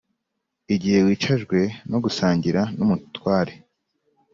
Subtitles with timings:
[0.75, 1.59] igihe wicajwe
[1.91, 3.53] no gusangira n’umutware